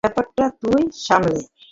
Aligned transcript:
ব্যাপারটা 0.03 0.45
তুই 0.61 0.81
সামলা। 1.05 1.41